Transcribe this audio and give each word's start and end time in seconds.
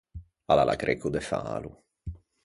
A 0.51 0.55
l’à 0.59 0.63
l’agrecco 0.69 1.11
de 1.15 1.21
fâlo. 1.29 1.71